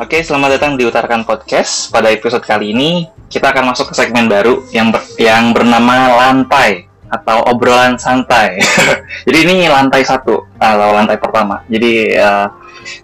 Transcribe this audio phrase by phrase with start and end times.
[0.00, 1.92] Oke, selamat datang di Utarakan Podcast.
[1.92, 6.88] Pada episode kali ini, kita akan masuk ke segmen baru yang ber- yang bernama lantai
[7.12, 8.56] atau obrolan santai.
[9.28, 11.60] Jadi ini lantai satu atau lantai pertama.
[11.68, 12.46] Jadi eh,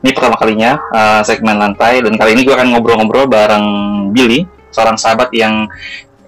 [0.01, 3.67] ini pertama kalinya eh, segmen lantai dan kali ini gue akan ngobrol-ngobrol bareng
[4.17, 5.69] Billy, seorang sahabat yang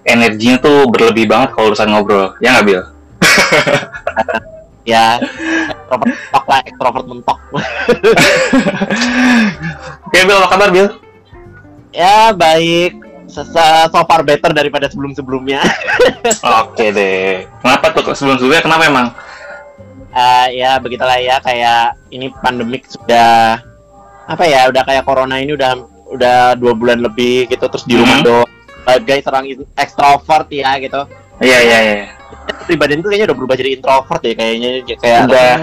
[0.05, 2.37] energinya tuh berlebih banget kalau urusan ngobrol.
[2.45, 2.85] Ya nggak Bill?
[4.89, 5.21] ya
[5.69, 7.39] ekstrovert mentok lah ekstrovert mentok
[10.05, 10.89] Oke Bill, apa kabar Bill?
[11.89, 15.65] ya baik so, so far better daripada sebelum sebelumnya
[16.63, 17.49] Oke deh.
[17.61, 19.09] Kenapa tuh sebelum-sebelumnya kenapa emang?
[20.51, 23.63] ya begitulah ya kayak ini pandemik sudah
[24.27, 25.79] apa ya udah kayak corona ini udah
[26.11, 28.27] udah dua bulan lebih gitu terus di rumah Mhm.
[28.27, 28.51] doang
[28.83, 31.07] sebagai seorang in- ekstrovert ya gitu
[31.39, 31.97] Iya iya iya.
[32.67, 35.55] pribadi itu kayaknya udah berubah jadi introvert ya kayaknya kayak Udah.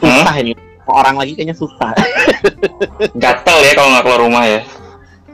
[0.00, 0.52] susah ini
[0.88, 1.92] orang lagi kayaknya susah
[3.22, 4.60] Gatel ya kalau nggak keluar rumah ya.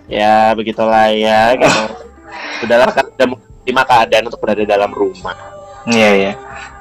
[0.07, 1.83] ya begitulah ya gitu
[2.67, 6.33] udahlah kan udah menerima keadaan untuk berada dalam rumah Iya iya.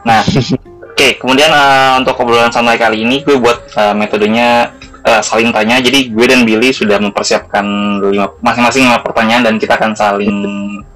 [0.02, 0.26] Nah,
[0.94, 1.08] oke.
[1.22, 4.74] kemudian eh, untuk obrolan santai kali ini gue buat eh, metodenya
[5.06, 5.78] eh, saling tanya.
[5.78, 7.66] Jadi gue dan Billy sudah mempersiapkan
[8.02, 10.36] lima masing-masing lima pertanyaan dan kita akan saling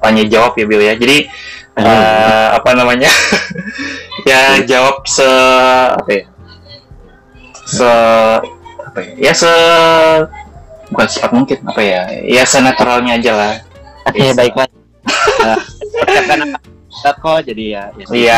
[0.02, 0.96] tanya jawab ya Billy ya.
[0.98, 1.18] Jadi
[1.78, 3.10] eh, apa namanya?
[4.28, 5.26] ya jawab se
[5.96, 6.24] apa ya?
[7.70, 7.86] Se
[8.82, 9.12] apa ya?
[9.22, 9.52] Ya se
[10.90, 12.02] bukan secepat mungkin apa ya?
[12.26, 13.54] Ya senetralnya aja lah.
[14.06, 14.66] Oke, baiklah.
[15.40, 15.56] Nah,
[16.04, 17.84] persiapkan apa kok jadi ya.
[17.96, 18.06] ya.
[18.12, 18.38] Iya,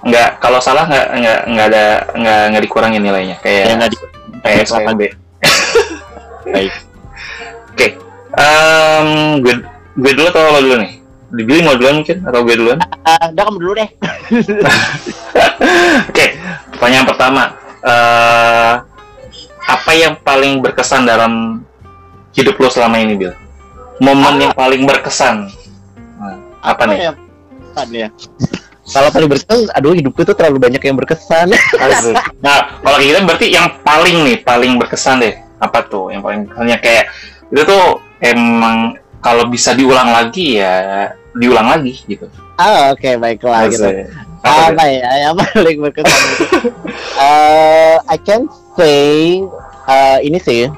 [0.00, 1.84] nggak kalau salah nggak nggak nggak ada
[2.16, 4.00] nggak nggak dikurangin nilainya Ya, kayak nggak di-
[4.40, 5.00] kayak SPB.
[6.54, 6.72] Baik.
[7.68, 7.86] Oke,
[8.32, 9.08] Em,
[9.42, 9.54] gue
[9.98, 10.92] gue dulu atau lo dulu nih?
[11.28, 12.78] Dibilih mau duluan mungkin atau gue duluan?
[13.04, 13.88] Ah, udah kamu dulu deh.
[16.08, 16.26] Oke,
[16.72, 17.42] pertanyaan pertama.
[17.88, 18.72] Eh
[19.68, 21.64] apa yang paling berkesan dalam
[22.36, 23.32] hidup lo selama ini, Bil?
[23.98, 25.50] Momen yang paling berkesan.
[26.20, 26.98] Nah, apa nih?
[27.08, 27.12] ya?
[27.92, 28.08] Ya?
[28.88, 31.52] Kalau paling berkesan, aduh hidupku tuh terlalu banyak yang berkesan.
[32.44, 35.34] Nah, kalau kayak gitu berarti yang paling nih, paling berkesan deh.
[35.60, 36.08] Apa tuh?
[36.14, 37.04] Yang paling berkesannya kayak
[37.48, 37.84] itu tuh
[38.22, 42.26] emang kalau bisa diulang lagi ya diulang lagi gitu.
[42.58, 43.88] Ah, oke baiklah gitu.
[44.42, 44.74] Asik.
[44.74, 46.20] Apa ya yang paling berkesan?
[47.18, 48.46] Eh, I can
[48.78, 49.42] say
[49.84, 50.70] eh, ini sih.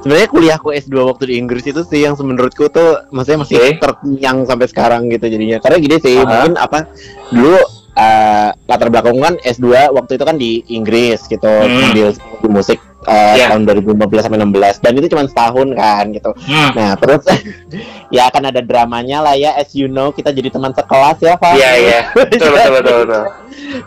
[0.00, 3.68] Sebenarnya kuliahku S2 waktu di Inggris itu sih yang menurutku tuh maksudnya masih Oke.
[3.80, 5.60] terkenyang sampai sekarang gitu jadinya.
[5.60, 6.24] Karena gini sih, Aha.
[6.24, 6.88] mungkin apa
[7.28, 7.56] dulu
[7.94, 11.92] eh, latar belakang kan S2 waktu itu kan di Inggris gitu, Hmm.
[11.92, 12.08] ambil
[12.48, 13.46] musik eh, Iya.
[13.52, 16.30] tahun 2015 sampai 16 dan itu cuma setahun kan gitu.
[16.48, 16.70] Hmm.
[16.74, 17.22] Nah, terus
[18.14, 21.54] ya akan ada dramanya lah ya as you know kita jadi teman sekelas ya, Pak.
[21.56, 22.00] Iya, iya.
[22.14, 23.24] Betul, betul, betul, betul.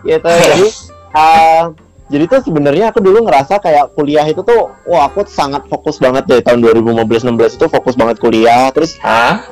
[0.05, 0.65] gitu jadi
[1.13, 1.63] uh,
[2.11, 6.23] jadi tuh sebenarnya aku dulu ngerasa kayak kuliah itu tuh wah aku sangat fokus banget
[6.23, 9.43] deh tahun 2015-16 itu fokus banget kuliah terus Hah?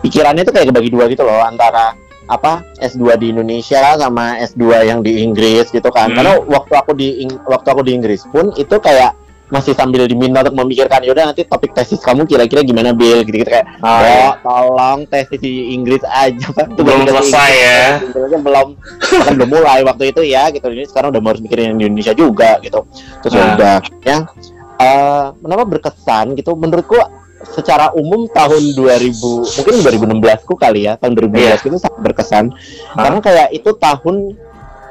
[0.00, 1.92] pikirannya tuh kayak kebagi dua gitu loh antara
[2.24, 6.16] apa S2 di Indonesia sama S2 yang di Inggris gitu kan Hmm.
[6.16, 7.08] karena waktu aku di
[7.42, 9.18] waktu aku di Inggris pun itu kayak
[9.48, 13.68] masih sambil diminta untuk memikirkan yaudah nanti topik tesis kamu kira-kira gimana Bill gitu-gitu kayak
[13.78, 14.28] Oh, "Mbak, iya.
[14.40, 17.80] tolong tesis di Inggris aja Pak." Itu Belum selesai ya.
[18.00, 18.66] Inggrisnya belum
[19.20, 21.84] kan belum mulai waktu itu ya gitu ini sekarang udah mau harus mikirin yang di
[21.84, 22.80] Indonesia juga gitu
[23.20, 23.52] terus ya Nah.
[23.52, 24.16] udah ya
[24.80, 26.96] eh kenapa berkesan gitu menurutku
[27.44, 29.18] secara umum tahun 2000
[29.58, 29.74] mungkin
[30.18, 31.54] 2016 ku kali ya tahun 2016 Iya.
[31.58, 33.02] itu sangat berkesan Hah?
[33.02, 34.16] karena kayak itu tahun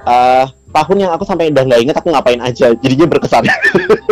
[0.01, 3.43] eh tahun yang aku sampai udah nggak inget aku ngapain aja jadinya berkesan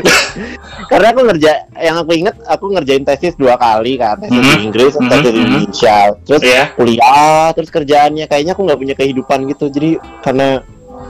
[0.92, 4.66] karena aku ngerja yang aku inget aku ngerjain tesis dua kali kan tesis di Mhm.
[4.66, 5.46] Inggris Mhm, tesis di mhm.
[5.46, 6.64] Indonesia terus Iya.
[6.76, 9.90] kuliah terus kerjaannya kayaknya aku nggak punya kehidupan gitu jadi
[10.20, 10.62] karena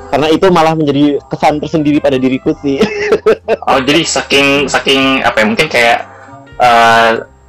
[0.09, 2.81] karena itu malah menjadi kesan tersendiri pada diriku sih
[3.69, 5.45] Oh, jadi saking saking apa ya?
[5.45, 5.97] Mungkin kayak
[6.55, 6.88] eh,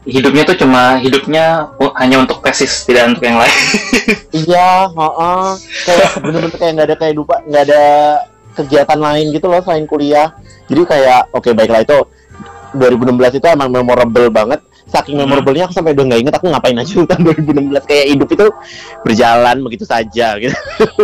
[0.08, 1.68] hidupnya tuh cuma hidupnya
[2.00, 3.56] hanya untuk tesis, tidak untuk yang lain.
[4.46, 5.44] iya heeh.
[5.84, 7.84] kayak bener-bener kayak nggak ada kehidupan nggak ada
[8.56, 10.34] kegiatan lain gitu loh selain kuliah
[10.66, 11.98] jadi kayak oke baiklah itu
[12.74, 14.60] 2016 itu emang memorable banget
[14.90, 15.26] saking Hmm.
[15.26, 18.46] memorablenya aku sampai udah nggak inget aku ngapain aja tahun 2016 kayak hidup itu
[19.06, 20.56] berjalan begitu saja gitu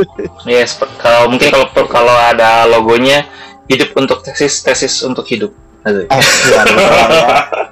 [0.51, 3.27] Yes, kalau mungkin kalau kalau ada logonya
[3.67, 5.51] hidup untuk tesis, tesis untuk hidup.
[5.87, 6.63] Eh ya.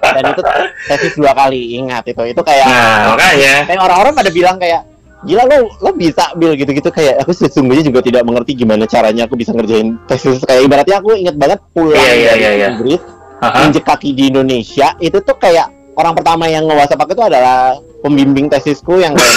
[0.05, 0.43] dan itu
[0.87, 3.55] tesis dua kali ingat itu itu kayak Nah, makanya.
[3.67, 4.87] kayak orang-orang pada bilang kayak
[5.23, 9.35] gila lo lo bisa bil gitu-gitu kayak aku sesungguhnya juga tidak mengerti gimana caranya aku
[9.35, 12.67] bisa ngerjain tesis kayak ibaratnya aku inget banget pulang Iya, iya, dari iya, iya.
[12.71, 13.01] Inggris
[13.41, 13.59] Haha.
[13.67, 18.47] injek kaki di Indonesia itu tuh kayak orang pertama yang nge-WhatsApp aku itu adalah pembimbing
[18.47, 19.35] tesisku yang kayak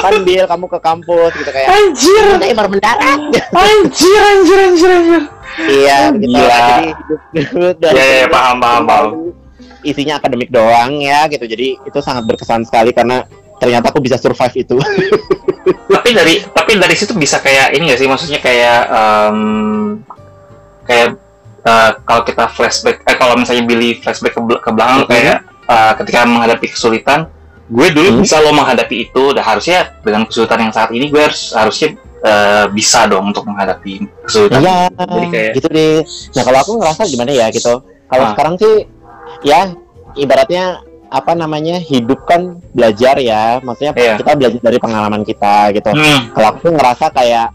[0.00, 5.22] kan bil kamu ke kampus gitu kayak Anjir, mendarat anjir, anjir, anjir, anjir.
[5.60, 6.86] Iya Oh, gitu jadi
[7.32, 9.06] hidup dari iya, paham, paham, paham.
[9.80, 13.24] isinya akademik doang ya gitu jadi itu sangat berkesan sekali karena
[13.56, 14.76] ternyata aku bisa survive itu
[15.94, 19.38] tapi dari tapi dari situ bisa kayak ini gak sih maksudnya kayak um,
[20.82, 21.16] kayak
[21.62, 25.08] uh, kalau kita flashback eh kalau misalnya Billy flashback ke, ke belakang Mhm.
[25.08, 25.36] kayak
[25.66, 27.28] uh, ketika menghadapi kesulitan
[27.68, 28.20] gue dulu Mhm.
[28.20, 32.64] bisa lo menghadapi itu dan harusnya dengan kesulitan yang saat ini gue harus harusnya uh,
[32.68, 35.96] bisa dong untuk menghadapi kesulitan Iya, Jadi kayak- gitu deh.
[36.32, 37.74] Nah kalau aku ngerasa gimana ya gitu.
[37.82, 38.30] Kalau Ah.
[38.32, 38.74] sekarang sih,
[39.42, 39.72] ya
[40.14, 43.58] ibaratnya apa namanya hidup kan belajar ya.
[43.60, 44.14] Maksudnya Iya.
[44.16, 45.90] kita belajar dari pengalaman kita gitu.
[45.90, 47.48] Hmm, Kalau aku ngerasa kayak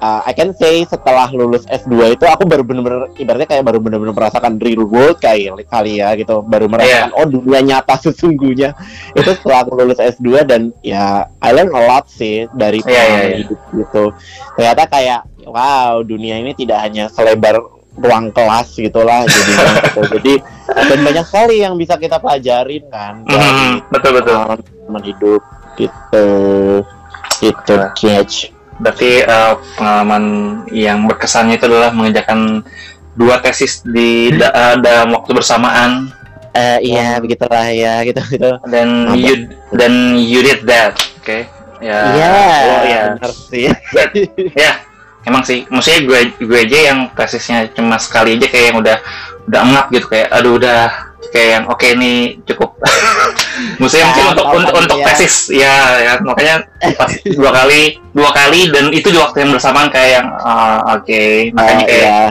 [0.00, 4.14] uh, I can say setelah lulus S2 itu aku baru bener-bener ibaratnya kayak baru bener-bener
[4.14, 6.42] merasakan real world kayak kali ya gitu.
[6.46, 7.18] Baru merasakan Iya.
[7.18, 8.74] oh dunia nyata sesungguhnya.
[9.12, 13.28] itu setelah aku lulus S2 dan ya I learn a lot sih dari pengalaman iya,
[13.28, 13.38] iya.
[13.44, 14.04] hidup gitu.
[14.54, 17.58] Ternyata kayak wow, dunia ini tidak hanya selebar
[17.98, 19.52] ruang kelas gitulah jadi
[19.82, 20.00] gitu.
[20.18, 20.34] Jadi
[20.68, 25.42] dan banyak sekali yang bisa kita pelajarin kan dari hmm, betul betul pengalaman hidup
[25.74, 26.28] gitu.
[27.42, 28.57] Itu catch.
[28.78, 30.24] Berarti uh, pengalaman
[30.70, 32.62] yang berkesannya itu adalah mengerjakan
[33.14, 36.10] dua tesis di da- uh, dalam waktu bersamaan
[36.54, 38.50] Eh iya begitulah ya gitu gitu.
[38.66, 39.14] dan Apa?
[39.14, 39.34] you
[39.74, 41.38] dan you did that oke
[41.78, 42.30] ya Iya,
[42.66, 43.70] oh, ya benar sih.
[44.56, 44.72] ya
[45.22, 48.96] emang sih maksudnya gue gue aja yang tesisnya cuma sekali aja kayak yang udah
[49.46, 52.12] udah ngap gitu kayak aduh udah kayak yang oke ini
[52.44, 52.70] cukup
[53.80, 55.06] maksudnya mungkin Ah, untuk untuk, untuk ya.
[55.10, 56.54] tesis ya, ya makanya
[56.94, 57.82] pas dua kali
[58.12, 61.22] dua kali dan itu di waktu yang bersamaan kayak yang ah, oke
[61.52, 62.26] makanya Ah, kayak iya.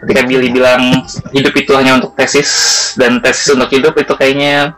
[0.00, 0.82] ketika Billy bilang
[1.30, 2.50] hidup itu hanya untuk tesis
[2.96, 4.72] dan tesis untuk hidup itu kayaknya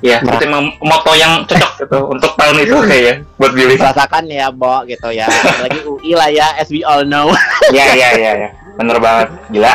[0.00, 0.36] ya Nah.
[0.36, 4.84] itu emang moto yang cocok gitu untuk tahun itu kayaknya buat Billy Rasakan ya, Bo,
[4.84, 5.24] gitu ya.
[5.60, 7.32] Lagi UI lah ya, as we all know.
[7.72, 9.72] ya ya ya ya bener banget gila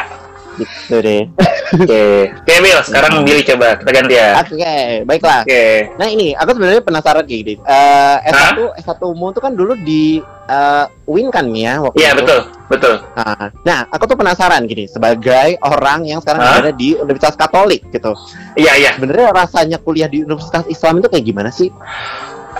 [0.54, 1.24] gitu deh.
[1.78, 2.02] oke
[2.38, 5.42] oke Bill sekarang Billy coba kita ganti ya Oke, baiklah.
[5.42, 5.64] oke
[5.96, 7.54] Nah ini, aku sebenarnya penasaran kayak gini.
[7.62, 12.20] Eh S1, S1 umum itu kan dulu di eh, UIN kan ya waktu iya itu.
[12.20, 16.60] betul betul Nah, nah, aku tuh penasaran gini, sebagai orang yang sekarang Hah?
[16.60, 18.12] berada di Universitas Katolik gitu.
[18.56, 21.72] iya iya Sebenarnya rasanya kuliah di Universitas Islam itu kayak gimana sih?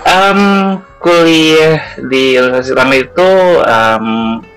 [0.02, 0.40] Em,
[0.98, 3.28] kuliah di Universitas Islam itu
[3.62, 4.06] em,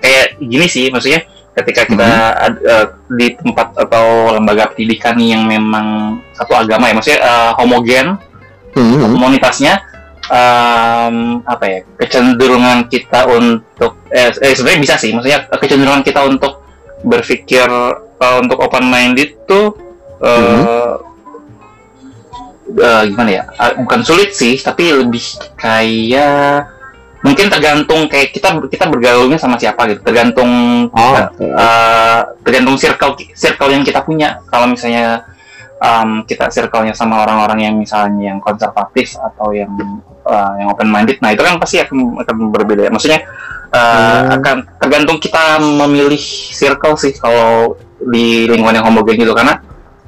[0.00, 1.22] kayak gini sih maksudnya
[1.56, 5.86] ketika kita ad- eh, di tempat atau lembaga pendidikan yang memang
[6.30, 8.06] satu agama ya maksudnya eh, homogen
[9.08, 9.74] komunitasnya
[10.26, 16.60] em, apa ya kecenderungan kita untuk eh, eh, sebenarnya bisa sih maksudnya kecenderungan kita untuk
[17.00, 17.64] berpikir
[17.96, 19.72] eh, untuk open minded tuh
[20.20, 20.92] eh,
[22.76, 25.24] eh, gimana ya Ah, bukan sulit sih tapi lebih
[25.56, 26.68] kayak
[27.26, 30.00] mungkin tergantung kayak kita kita bergaulnya sama siapa gitu.
[30.06, 30.46] Tergantung
[30.94, 34.38] Oh, eh, tergantung circle circle yang kita punya.
[34.46, 35.26] Kalau misalnya
[35.82, 39.68] em, kita circle-nya sama orang-orang yang misalnya yang konservatif atau yang
[40.24, 43.20] eh, yang open minded nah itu kan pasti akan akan berbeda maksudnya
[43.74, 43.84] eh,
[44.16, 44.40] Hmm.
[44.40, 46.20] akan tergantung kita memilih
[46.54, 49.34] circle sih kalau di lingkungan yang homogen gitu.
[49.34, 49.58] Karena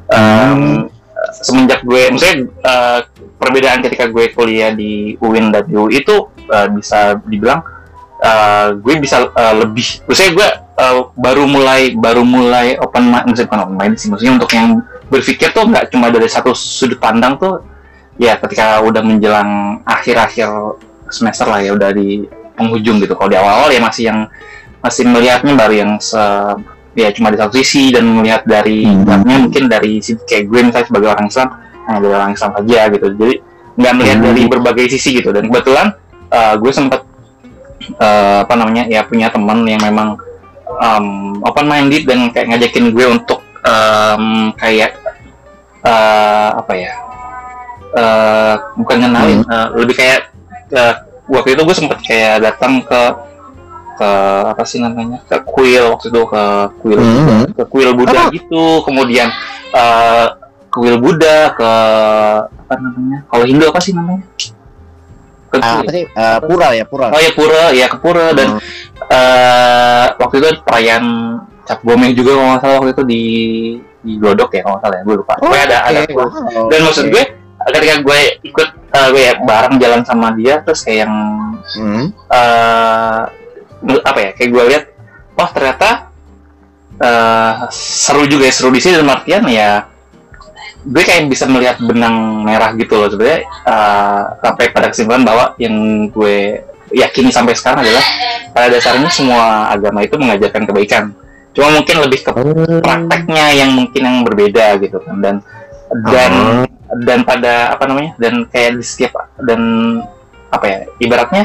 [0.08, 0.86] em,
[1.42, 3.00] semenjak gue maksudnya eh,
[3.36, 6.16] perbedaan ketika gue kuliah di UIN dan di UI itu
[6.48, 7.60] eh, bisa dibilang
[8.18, 10.48] eh, gue bisa eh, lebih maksudnya gue
[10.80, 14.68] eh, baru mulai baru mulai open mind maksudnya bukan open mind sih maksudnya untuk yang
[15.08, 17.64] berpikir tuh nggak cuma dari satu sudut pandang tuh
[18.18, 20.50] ya ketika udah menjelang akhir-akhir
[21.08, 22.26] semester lah ya udah di
[22.58, 24.26] penghujung gitu kalau di awal-awal ya masih yang
[24.82, 26.18] masih melihatnya baru yang se
[26.98, 29.22] ya cuma di satu sisi dan melihat dari Hmm.
[29.22, 31.48] mungkin dari sisi kayak gue misalnya sebagai orang Islam
[31.86, 33.34] hanya dari orang Islam aja gitu jadi
[33.78, 34.26] nggak melihat Hmm.
[34.26, 35.86] dari berbagai sisi gitu dan kebetulan
[36.30, 37.00] uh, gue sempat
[37.98, 40.16] uh, apa namanya ya punya teman yang memang
[40.68, 41.06] um,
[41.42, 44.96] open minded dan kayak ngajakin gue untuk um, kayak
[45.82, 46.92] uh, apa ya
[47.94, 50.28] uh, bukan kenalin uh, lebih kayak
[50.72, 50.94] uh,
[51.28, 53.02] waktu itu gue sempat kayak datang ke
[53.98, 54.10] ke
[54.46, 56.42] apa sih namanya ke kuil waktu itu ke
[56.78, 57.50] kuil Mhm.
[57.50, 58.30] ke kuil Buddha Oh.
[58.30, 59.26] gitu kemudian
[59.74, 60.38] uh,
[60.70, 61.70] kuil Buddha ke
[62.46, 64.22] apa namanya kalau Hindu apa sih namanya
[65.48, 66.04] ke Ah, apa sih?
[66.04, 67.08] Eh, pura ya, pura.
[67.08, 68.60] oh ya pura ya ke pura dan Hmm.
[69.08, 71.04] eh waktu itu perayaan
[71.64, 73.22] cap gomeh juga kalau nggak salah waktu itu di
[73.98, 76.12] di Glodok ya kalau nggak salah ya gue lupa Oh, Pokoknya ada ada oke.
[76.12, 76.28] pura.
[76.28, 77.12] Wow, dan maksud oke.
[77.12, 77.24] gue
[77.68, 81.14] ketika gue ikut eh, gue ya bareng jalan sama dia terus kayak yang
[81.68, 82.04] Hmm.
[82.28, 83.20] eh
[84.00, 84.84] apa ya kayak gue lihat
[85.34, 86.08] wah ternyata
[86.98, 89.86] eh seru juga ya seru di sini dalam artian ya
[90.88, 96.08] gue kayak bisa melihat benang merah gitu loh sebenarnya eh, sampai pada kesimpulan bahwa yang
[96.08, 96.64] gue
[96.96, 98.04] yakini sampai sekarang adalah
[98.56, 101.04] pada dasarnya semua agama itu mengajarkan kebaikan.
[101.52, 102.80] Cuma mungkin lebih ke Hmm.
[102.80, 105.16] prakteknya yang mungkin yang berbeda gitu kan.
[105.20, 105.36] Dan
[106.08, 106.32] dan
[107.04, 109.60] dan pada apa namanya dan kayak di setiap dan
[110.48, 111.44] apa ya ibaratnya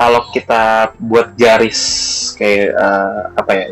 [0.00, 1.80] kalau kita buat garis
[2.40, 3.66] kayak eh, apa ya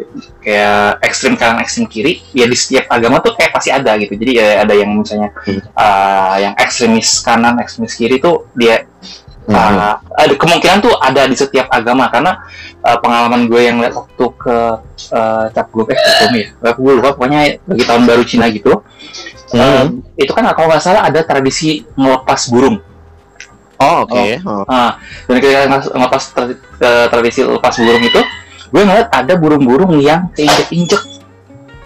[0.45, 4.13] kayak ekstrim kanan ekstrim kiri ya di setiap agama tuh kayak pasti ada gitu.
[4.13, 5.33] Jadi ya ada yang misalnya
[5.73, 8.85] eh, yang ekstremis kanan ekstremis kiri tuh dia
[9.49, 12.13] uh, ada kemungkinan tuh ada di setiap agama.
[12.13, 12.45] Karena
[12.85, 14.57] uh, pengalaman gue yang lihat waktu ke
[15.17, 18.85] uh, cap gue eh Cap ya gue lupa pokoknya lagi tahun baru Cina gitu uh,
[19.49, 20.05] Hmm.
[20.21, 22.85] itu kan kalau nggak salah ada tradisi ngelepas burung
[23.79, 24.23] Oh, oke.
[24.43, 24.67] Oh.
[24.67, 26.59] Ah, dan ketika nge- ngelepas tra-
[27.09, 28.21] tradisi lepas burung itu
[28.69, 31.01] gue ngeliat ada burung-burung yang keinjek-injek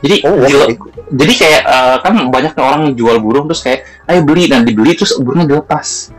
[0.01, 0.75] jadi Oh, oke.
[1.13, 5.15] jadi kayak eh, kan banyak orang jual burung terus kayak ayo beli dan dibeli terus
[5.17, 6.11] burungnya dilepas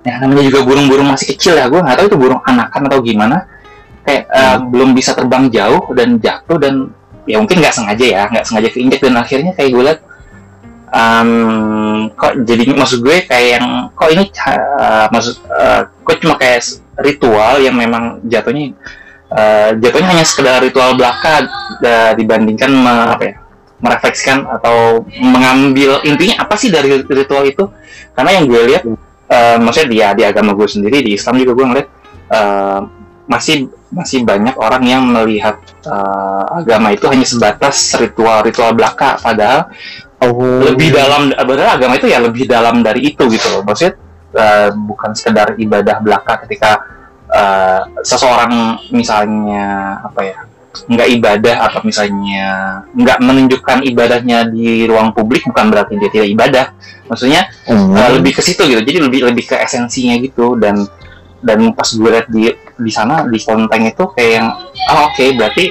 [0.00, 3.48] ya namanya juga burung-burung masih kecil ya gue nggak tahu itu burung anakan atau gimana
[4.04, 4.70] kayak eh, Hmm.
[4.70, 6.74] belum bisa terbang jauh dan jatuh dan
[7.24, 10.00] ya mungkin nggak sengaja ya nggak sengaja keinjek dan akhirnya kayak gue liat
[10.94, 11.30] em,
[12.14, 13.66] kok jadi maksud gue kayak yang
[13.98, 16.62] kok ini eh, maksud eh, kok cuma kayak
[17.02, 18.70] ritual yang memang jatuhnya
[19.34, 21.50] eh, jatuhnya hanya sekedar ritual belaka
[21.82, 23.36] da- dibandingkan me- apa ya
[23.84, 27.68] merefleksikan atau mengambil intinya apa sih dari ritual itu?
[28.16, 28.82] Karena yang gue lihat
[29.28, 31.88] eh, maksudnya dia di agama gue sendiri di Islam juga gue ngeliat
[32.32, 32.80] eh,
[33.28, 39.20] masih masih banyak orang yang melihat eh, agama itu hanya sebatas ritual-ritual belaka.
[39.20, 39.68] Padahal
[40.30, 40.60] Oh.
[40.64, 43.98] lebih dalam padahal agama itu ya lebih dalam dari itu gitu loh maksudnya
[44.34, 46.84] eh, bukan sekedar ibadah belaka ketika
[47.28, 50.38] eh, seseorang misalnya apa ya
[50.74, 56.66] nggak ibadah atau misalnya nggak menunjukkan ibadahnya di ruang publik bukan berarti dia tidak ibadah
[57.06, 57.94] maksudnya Hmm.
[57.94, 60.82] eh, lebih ke situ gitu jadi lebih lebih ke esensinya gitu dan
[61.44, 64.48] dan pas gue lihat di di sana di konten itu kayak yang
[64.90, 65.70] oh oke berarti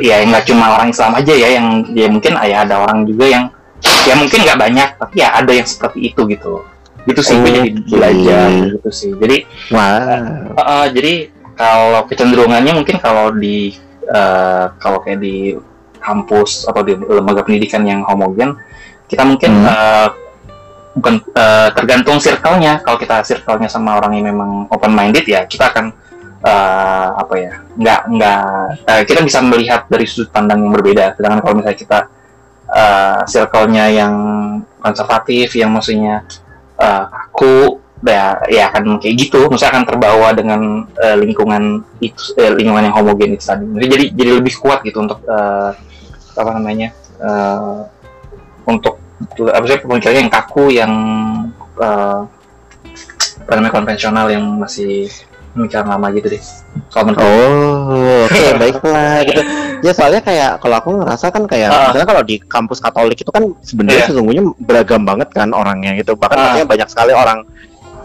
[0.00, 3.44] ya nggak cuma orang Islam aja ya yang ya mungkin ya ada orang juga yang
[3.80, 6.64] ya mungkin nggak banyak tapi ya ada yang seperti itu gitu
[7.08, 7.88] gitu sih gue jadi Oke.
[7.88, 9.36] belajar gitu sih jadi
[9.72, 10.52] Wah.
[10.52, 13.76] uh, uh, jadi kalau kecenderungannya mungkin kalau di
[14.08, 15.56] uh, kalau kayak di
[16.00, 18.56] kampus atau di lembaga pendidikan yang homogen
[19.08, 19.68] kita mungkin Hmm.
[19.68, 20.08] uh,
[20.90, 25.70] bukan uh, tergantung circle-nya kalau kita circle-nya sama orang yang memang open minded ya kita
[25.70, 25.94] akan
[26.42, 28.44] uh, apa ya nggak nggak
[28.90, 31.98] uh, kita bisa melihat dari sudut pandang yang berbeda sedangkan kalau misalnya kita
[32.70, 34.14] uh, circle-nya yang
[34.80, 36.24] konservatif yang maksudnya
[36.80, 39.46] uh, aku ya ya akan kayak gitu.
[39.50, 43.64] Maksudnya akan terbawa dengan uh, lingkungan itu eh, lingkungan yang homogen itu tadi.
[43.76, 45.76] Jadi jadi jadi lebih kuat gitu untuk uh,
[46.38, 47.84] apa namanya uh,
[48.64, 48.96] untuk
[49.52, 50.92] apa sih pemikirannya yang kaku yang
[51.76, 52.24] uh,
[53.44, 55.12] apa namanya konvensional yang masih
[55.52, 56.42] pemikiran lama gitu deh.
[56.88, 59.42] Kalau menurut Oh, oke baiklah gitu.
[59.80, 61.80] Ya soalnya kayak kalau aku ngerasa kan kayak Ah.
[61.88, 64.08] misalnya kalau di kampus Katolik itu kan sebenarnya Iya.
[64.08, 66.14] sesungguhnya beragam banget kan orangnya gitu.
[66.14, 66.42] Bahkan Ah.
[66.44, 67.40] maksudnya banyak sekali orang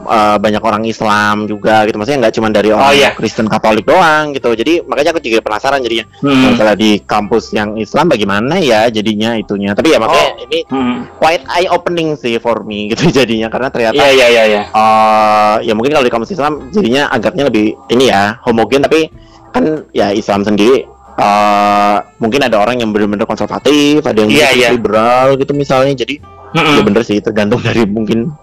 [0.06, 1.98] eh, banyak orang Islam juga gitu.
[1.98, 3.10] Maksudnya nggak cuma dari orang Oh, iya.
[3.12, 4.54] Kristen Katolik doang gitu.
[4.54, 6.06] Jadi makanya aku juga penasaran jadinya.
[6.22, 6.54] Hmm.
[6.54, 9.74] Misalnya di kampus yang Islam bagaimana ya jadinya itunya.
[9.74, 11.10] Tapi ya makanya ini Hmm.
[11.12, 14.62] quite eye opening sih for me gitu jadinya karena ternyata Iya iya iya iya.
[14.70, 19.10] eh ya mungkin kalau di kampus Islam jadinya agaknya lebih ini ya homogen tapi
[19.50, 24.70] kan ya Islam sendiri eh mungkin ada orang yang benar-benar konservatif ada yang justru iya.
[24.76, 26.20] liberal gitu misalnya jadi
[26.52, 26.76] Mm-mm.
[26.76, 28.36] ya bener sih tergantung dari mungkin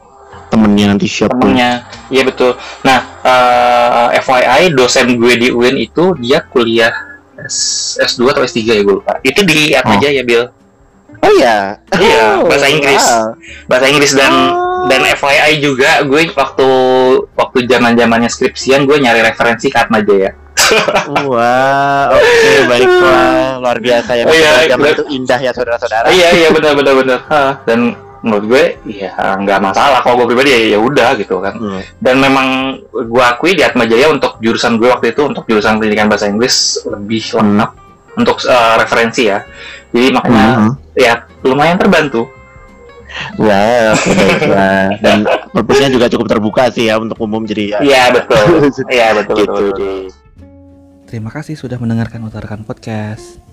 [0.48, 6.44] temennya nanti siapa temennya iya betul nah eh, FYI dosen gue di UIN itu dia
[6.48, 6.92] kuliah
[7.44, 9.96] S, S2 atau S3 ya gue lupa itu di apa Oh.
[10.00, 10.44] aja ya Bill
[11.20, 13.36] oh iya iya Oh, bahasa Inggris wow.
[13.68, 14.88] bahasa Inggris dan Oh.
[14.88, 16.68] dan FYI juga gue waktu
[17.36, 20.32] waktu zaman zamannya skripsian gue nyari referensi ke Atma Jaya
[21.24, 24.94] wah oke baiklah luar biasa ya Oh, iya, zaman iya.
[24.94, 27.20] itu indah ya saudara-saudara iya iya benar benar benar
[27.62, 27.78] dan
[28.20, 31.80] menurut gue iya nggak masalah kalau gue pribadi ya ya udah gitu kan Hmm.
[31.98, 32.46] dan memang
[32.88, 36.54] gue akui di Atma Jaya untuk jurusan gue waktu itu untuk jurusan pendidikan bahasa Inggris
[36.84, 37.70] lebih lengkap
[38.14, 39.42] untuk eh, referensi ya
[39.90, 40.72] jadi makanya Hmm.
[40.94, 42.30] ya lumayan terbantu
[43.36, 44.88] Wah, oke baiklah.
[44.98, 47.78] Dan purpose-nya juga cukup terbuka sih ya untuk umum jadi ya.
[47.82, 49.96] iya betul iya betul gitu betul, betul.
[51.12, 53.51] Terima kasih sudah mendengarkan Utarakan Podcast.